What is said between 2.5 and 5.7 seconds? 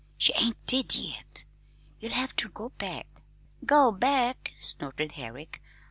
back." "Go back!" snorted Herrick.